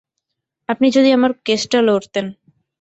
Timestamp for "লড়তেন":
1.81-2.25